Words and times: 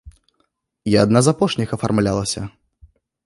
Я 0.91 0.99
адна 1.07 1.19
з 1.27 1.35
апошніх 1.37 1.69
афармлялася. 1.79 2.41